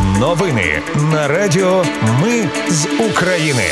Новини 0.00 0.82
на 1.12 1.28
Радіо 1.28 1.84
Ми 2.22 2.48
з 2.68 2.86
України. 3.10 3.62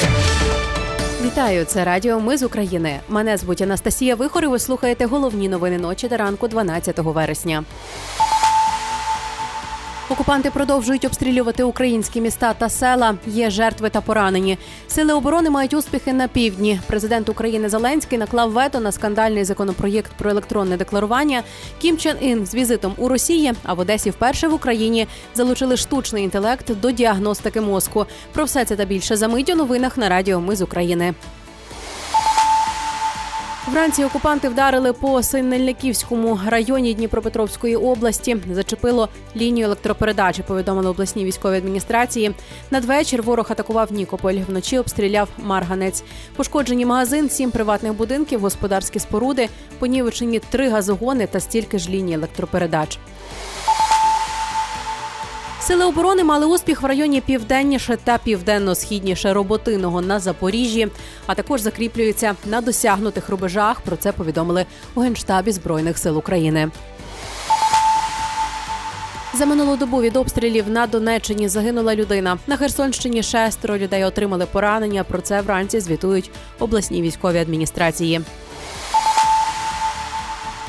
Вітаю, 1.25 1.65
це 1.65 1.85
Радіо 1.85 2.21
Ми 2.21 2.37
з 2.39 2.43
України. 2.43 3.01
Мене 3.09 3.37
звуть 3.37 3.63
Анастасія 3.63 4.15
Вихор 4.15 4.45
і 4.45 4.47
Ви 4.47 4.59
слухаєте 4.59 5.07
головні 5.07 5.49
новини 5.49 5.79
ночі 5.79 6.09
та 6.09 6.17
ранку 6.17 6.49
12 6.49 6.99
вересня. 6.99 7.65
Окупанти 10.11 10.51
продовжують 10.51 11.05
обстрілювати 11.05 11.63
українські 11.63 12.21
міста 12.21 12.55
та 12.55 12.69
села. 12.69 13.15
Є 13.27 13.51
жертви 13.51 13.91
та 13.91 14.01
поранені. 14.01 14.59
Сили 14.89 15.13
оборони 15.13 15.51
мають 15.51 15.75
успіхи 15.75 16.13
на 16.13 16.29
півдні. 16.29 16.81
Президент 16.87 17.29
України 17.29 17.69
Зеленський 17.69 18.19
наклав 18.19 18.51
вето 18.51 18.81
на 18.81 18.93
скандальний 18.93 19.45
законопроєкт 19.45 20.13
про 20.19 20.31
електронне 20.31 20.77
декларування. 20.77 21.43
Кім 21.79 21.99
Чен 21.99 22.17
Ін 22.21 22.47
з 22.47 22.55
візитом 22.55 22.95
у 22.97 23.09
Росії, 23.09 23.53
а 23.63 23.75
в 23.75 23.79
Одесі 23.79 24.11
вперше 24.11 24.49
в 24.49 24.55
Україні 24.55 25.07
залучили 25.35 25.77
штучний 25.77 26.25
інтелект 26.25 26.81
до 26.81 26.91
діагностики 26.91 27.61
мозку. 27.61 28.07
Про 28.33 28.45
все 28.45 28.65
це 28.65 28.77
та 28.77 28.85
більше 28.85 29.17
за 29.17 29.29
мить 29.29 29.51
у 29.51 29.55
новинах 29.55 29.97
на 29.97 30.09
радіо 30.09 30.41
Ми 30.41 30.57
з 30.57 30.63
України. 30.63 31.15
Вранці 33.71 34.05
окупанти 34.05 34.49
вдарили 34.49 34.93
по 34.93 35.23
Синельниківському 35.23 36.41
районі 36.47 36.95
Дніпропетровської 36.95 37.77
області. 37.77 38.37
Зачепило 38.53 39.09
лінію 39.37 39.67
електропередачі. 39.67 40.43
Повідомили 40.43 40.89
обласній 40.89 41.25
військовій 41.25 41.57
адміністрації. 41.57 42.35
Надвечір 42.71 43.23
ворог 43.23 43.47
атакував 43.51 43.93
Нікополь. 43.93 44.35
Вночі 44.35 44.79
обстріляв 44.79 45.29
Марганець. 45.39 46.05
Пошкоджені 46.37 46.87
магазин, 46.87 47.31
сім 47.31 47.51
приватних 47.51 47.95
будинків, 47.95 48.41
господарські 48.41 48.99
споруди, 48.99 49.49
понівечені 49.79 50.39
три 50.39 50.69
газогони 50.69 51.27
та 51.27 51.41
стільки 51.41 51.79
ж 51.79 51.91
ліній 51.91 52.15
електропередач. 52.15 52.99
Сили 55.63 55.85
оборони 55.85 56.25
мали 56.25 56.47
успіх 56.47 56.83
в 56.83 56.85
районі 56.85 57.21
південніше 57.21 57.99
та 58.05 58.19
південно-східніше 58.19 59.33
роботиного 59.33 60.01
на 60.01 60.21
Запоріжжі, 60.21 60.89
а 61.27 61.35
також 61.35 61.61
закріплюються 61.61 62.35
на 62.47 62.61
досягнутих 62.61 63.29
рубежах. 63.29 63.81
Про 63.81 63.97
це 63.97 64.13
повідомили 64.13 64.67
у 64.95 65.01
генштабі 65.01 65.53
збройних 65.53 65.99
сил 65.99 66.19
України. 66.19 66.71
За 69.35 69.47
минулу 69.47 69.77
добу 69.77 70.01
від 70.01 70.17
обстрілів 70.17 70.71
на 70.71 70.87
Донеччині 70.87 71.49
загинула 71.49 71.95
людина. 71.95 72.39
На 72.47 72.57
Херсонщині 72.57 73.23
шестеро 73.23 73.79
людей 73.79 74.05
отримали 74.05 74.47
поранення. 74.47 75.05
Про 75.05 75.21
це 75.21 75.41
вранці 75.41 75.81
звітують 75.81 76.31
обласні 76.59 77.03
військові 77.03 77.39
адміністрації. 77.39 78.21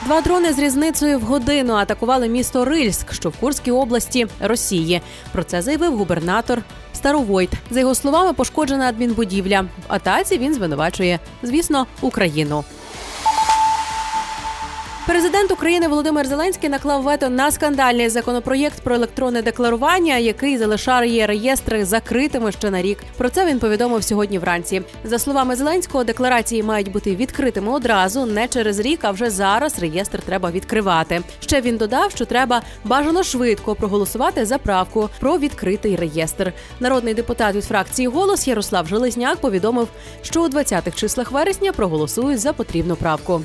Два 0.06 0.22
дрони 0.22 0.54
з 0.54 0.60
різницею 0.60 1.20
в 1.20 1.22
годину 1.22 1.74
атакували 1.74 2.28
місто 2.30 2.66
Рильськ, 2.66 3.14
що 3.14 3.30
в 3.30 3.38
Курській 3.38 3.72
області 3.72 4.28
Росії. 4.40 5.02
Про 5.32 5.44
це 5.44 5.62
заявив 5.62 5.98
губернатор 5.98 6.62
Старовойт. 6.94 7.50
За 7.70 7.80
його 7.80 7.96
словами, 7.96 8.34
пошкоджена 8.34 8.90
адмінбудівля. 8.90 9.62
В 9.62 9.68
атаці 9.88 10.38
він 10.38 10.54
звинувачує, 10.54 11.20
звісно, 11.44 11.88
Україну. 12.02 12.64
Президент 15.08 15.52
України 15.52 15.88
Володимир 15.88 16.28
Зеленський 16.28 16.70
наклав 16.70 17.04
вето 17.04 17.30
на 17.30 17.52
скандальний 17.52 18.10
законопроєкт 18.10 18.82
про 18.82 18.96
електронне 18.96 19.42
декларування, 19.42 20.18
який 20.18 20.58
залишає 20.58 21.28
реєстри 21.28 21.86
закритими 21.86 22.52
ще 22.52 22.70
на 22.70 22.82
рік. 22.82 22.98
Про 23.18 23.30
це 23.30 23.46
він 23.46 23.60
повідомив 23.60 24.04
сьогодні 24.04 24.40
вранці. 24.40 24.82
За 25.04 25.20
словами 25.20 25.56
Зеленського, 25.56 26.04
декларації 26.04 26.64
мають 26.64 26.92
бути 26.92 27.16
відкритими 27.16 27.72
одразу, 27.72 28.26
не 28.26 28.48
через 28.48 28.80
рік, 28.80 29.00
а 29.02 29.12
вже 29.12 29.30
зараз 29.30 29.80
реєстр 29.80 30.22
треба 30.22 30.52
відкривати. 30.52 31.22
Ще 31.40 31.62
він 31.62 31.78
додав, 31.78 32.12
що 32.12 32.26
треба 32.26 32.62
бажано 32.84 33.24
швидко 33.24 33.76
проголосувати 33.76 34.46
за 34.46 34.58
правку 34.58 35.10
про 35.20 35.38
відкритий 35.38 35.96
реєстр. 35.96 36.54
Народний 36.80 37.14
депутат 37.14 37.56
від 37.56 37.64
фракції 37.64 38.08
Голос 38.08 38.48
Ярослав 38.48 38.88
Железняк 38.88 39.38
повідомив, 39.38 39.88
що 40.22 40.44
у 40.44 40.48
20-х 40.48 40.98
числах 40.98 41.32
вересня 41.32 41.72
проголосують 41.72 42.40
за 42.40 42.54
потрібну 42.54 42.96
правку. 42.96 43.42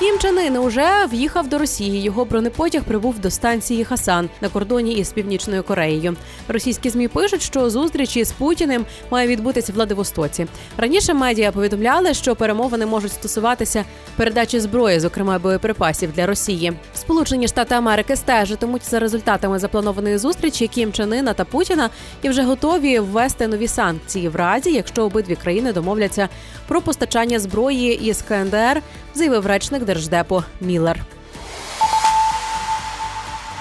Кім 0.00 0.18
Чен 0.18 0.56
уже 0.56 1.06
в'їхав 1.12 1.48
до 1.48 1.58
Росії. 1.58 2.02
Його 2.02 2.24
бронепотяг 2.24 2.84
прибув 2.84 3.18
до 3.18 3.30
станції 3.30 3.84
Хасан 3.84 4.28
на 4.40 4.48
кордоні 4.48 4.92
із 4.92 5.12
північною 5.12 5.62
Кореєю. 5.62 6.16
Російські 6.48 6.90
змі 6.90 7.08
пишуть, 7.08 7.42
що 7.42 7.70
зустрічі 7.70 8.24
з 8.24 8.32
Путіним 8.32 8.86
має 9.10 9.28
відбутися 9.28 9.72
в 9.72 9.74
Владивостоці. 9.74 10.46
Раніше 10.76 11.14
медіа 11.14 11.52
повідомляли, 11.52 12.14
що 12.14 12.36
перемовини 12.36 12.86
можуть 12.86 13.12
стосуватися 13.12 13.84
передачі 14.16 14.60
зброї, 14.60 15.00
зокрема 15.00 15.38
боєприпасів 15.38 16.12
для 16.12 16.26
Росії. 16.26 16.72
Сполучені 16.94 17.48
Штати 17.48 17.74
Америки 17.74 18.16
стежитимуть 18.16 18.90
за 18.90 18.98
результатами 18.98 19.58
запланованої 19.58 20.18
зустрічі 20.18 20.66
Кім 20.66 20.92
Чен 20.92 21.28
та 21.36 21.44
Путіна 21.44 21.90
і 22.22 22.28
вже 22.28 22.42
готові 22.42 22.98
ввести 22.98 23.46
нові 23.46 23.68
санкції 23.68 24.28
в 24.28 24.36
разі, 24.36 24.72
якщо 24.72 25.04
обидві 25.04 25.36
країни 25.36 25.72
домовляться 25.72 26.28
про 26.68 26.82
постачання 26.82 27.38
зброї 27.38 28.06
із 28.08 28.22
КНДР, 28.22 28.82
заявив 29.14 29.46
речник 29.46 29.84
держдепу 29.90 30.42
Міллер. 30.60 31.04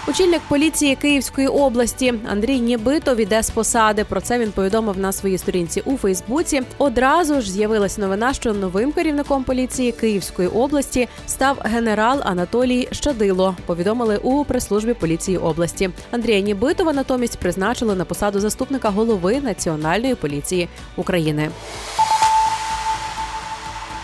Очільник 0.07 0.41
поліції 0.47 0.95
Київської 0.95 1.47
області 1.47 2.13
Андрій 2.31 2.59
Нібито 2.59 3.15
віде 3.15 3.43
з 3.43 3.49
посади. 3.49 4.03
Про 4.03 4.21
це 4.21 4.39
він 4.39 4.51
повідомив 4.51 4.97
на 4.97 5.11
своїй 5.11 5.37
сторінці 5.37 5.81
у 5.85 5.97
Фейсбуці. 5.97 6.61
Одразу 6.77 7.41
ж 7.41 7.51
з'явилася 7.51 8.01
новина, 8.01 8.33
що 8.33 8.53
новим 8.53 8.91
керівником 8.91 9.43
поліції 9.43 9.91
Київської 9.91 10.47
області 10.47 11.07
став 11.27 11.57
генерал 11.63 12.21
Анатолій 12.23 12.87
Щадило. 12.91 13.55
Повідомили 13.65 14.17
у 14.17 14.45
прес-службі 14.45 14.93
поліції 14.93 15.37
області. 15.37 15.89
Андрія 16.11 16.39
Нібитова 16.39 16.93
натомість 16.93 17.39
призначили 17.39 17.95
на 17.95 18.05
посаду 18.05 18.39
заступника 18.39 18.89
голови 18.89 19.41
Національної 19.41 20.15
поліції 20.15 20.69
України. 20.95 21.49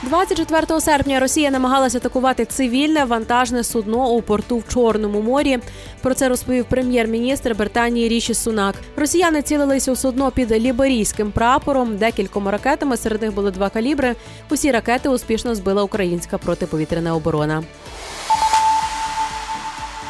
24 0.04 0.82
серпня 0.82 1.20
Росія 1.20 1.52
намагалася 1.52 1.98
атакувати 1.98 2.46
цивільне 2.46 3.06
вантажне 3.06 3.64
судно 3.64 4.10
у 4.10 4.22
порту 4.22 4.58
в 4.58 4.74
Чорному 4.74 5.22
морі. 5.22 5.60
Про 6.02 6.14
це 6.14 6.30
розповів 6.30 6.66
прем'єр-міністр 6.66 7.56
Британії 7.56 8.10
Ріші 8.10 8.34
Сунак. 8.34 8.76
Росіяни 8.96 9.42
цілилися 9.42 9.92
у 9.92 9.96
судно 9.96 10.32
під 10.32 10.52
ліберійським 10.52 11.32
прапором. 11.32 11.98
Декількома 11.98 12.52
ракетами 12.52 12.98
серед 12.98 13.22
них 13.22 13.34
були 13.34 13.52
два 13.52 13.70
калібри. 13.70 14.16
Усі 14.50 14.72
ракети 14.72 15.10
успішно 15.10 15.56
збила 15.56 15.84
українська 15.84 16.38
протиповітряна 16.38 17.16
оборона. 17.16 17.64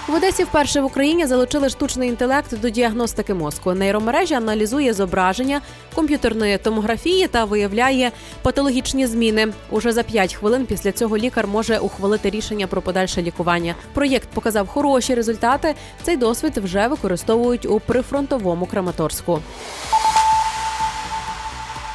В 0.08 0.14
Одесі 0.14 0.44
вперше 0.44 0.82
в 0.82 0.86
Україні 0.86 1.26
залучили 1.26 1.70
штучний 1.70 2.10
інтелект 2.10 2.60
до 2.60 2.70
діагностики 2.70 3.34
мозку. 3.34 3.74
Нейромережа 3.74 4.36
аналізує 4.36 4.94
зображення 4.94 5.62
комп'ютерної 5.96 6.58
томографії 6.58 7.28
та 7.28 7.46
виявляє 7.46 8.12
патологічні 8.42 9.08
зміни. 9.08 9.48
Уже 9.70 9.92
за 9.92 10.04
5 10.04 10.34
хвилин 10.34 10.66
після 10.66 10.92
цього 10.92 11.18
лікар 11.18 11.48
може 11.48 11.78
ухвалити 11.78 12.30
рішення 12.30 12.68
про 12.68 12.82
подальше 12.82 13.22
лікування. 13.22 13.76
Проєкт 13.94 14.30
показав 14.34 14.68
хороші 14.68 15.16
результати. 15.16 15.76
Цей 16.04 16.18
досвід 16.18 16.58
вже 16.58 16.88
використовують 16.88 17.66
у 17.66 17.80
прифронтовому 17.80 18.66
Краматорську. 18.66 19.40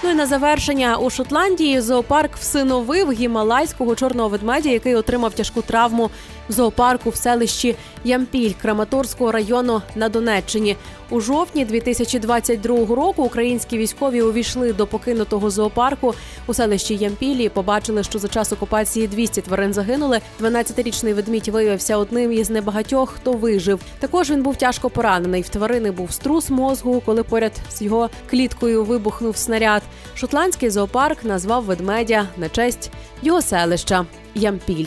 Ну 0.03 0.11
і 0.11 0.15
на 0.15 0.27
завершення 0.27 0.97
у 0.97 1.11
Шотландії 1.11 1.81
зоопарк 1.81 2.37
всиновив 2.37 3.13
гімалайського 3.13 3.95
чорного 3.95 4.29
ведмедя, 4.29 4.71
який 4.71 4.95
отримав 4.95 5.33
тяжку 5.33 5.63
травму 5.63 6.11
в 6.51 6.53
зоопарку 6.53 7.11
в 7.11 7.17
селищі 7.17 7.77
Ямпіль 8.05 8.53
Краматорського 8.63 9.33
району 9.33 9.83
на 9.95 10.09
Донеччині. 10.09 10.77
У 11.11 11.21
жовтні 11.21 11.65
2022 11.65 12.77
року 12.95 13.23
українські 13.23 13.79
військові 13.79 14.23
увійшли 14.23 14.73
до 14.73 14.87
покинутого 14.87 15.51
зоопарку 15.51 16.15
у 16.47 16.55
селищі 16.55 16.97
Ямпілі. 16.97 17.49
Побачили, 17.49 18.03
що 18.03 18.19
за 18.19 18.29
час 18.29 18.53
окупації 18.53 19.09
200 19.09 19.41
тварин 19.41 19.73
загинули. 19.73 20.21
12-річний 20.41 21.15
ведмідь 21.15 21.49
виявився 21.49 21.97
одним 21.97 22.33
із 22.33 22.51
небагатьох, 22.51 23.11
хто 23.11 23.33
вижив. 23.33 23.81
Також 23.99 24.31
він 24.31 24.43
був 24.43 24.57
тяжко 24.57 24.91
поранений. 24.91 25.43
В 25.43 25.49
тварини 25.49 25.91
був 25.91 26.13
струс 26.13 26.51
мозгу, 26.51 27.03
коли 27.07 27.23
поряд 27.23 27.53
з 27.73 27.83
його 27.83 28.11
кліткою 28.31 28.85
вибухнув 28.85 29.37
снаряд. 29.37 29.83
Шотландський 30.15 30.71
зоопарк 30.71 31.25
назвав 31.25 31.65
ведмедя 31.65 32.27
на 32.37 32.49
честь 32.49 32.91
його 33.23 33.43
селища 33.43 34.07
Ямпіль. 34.35 34.87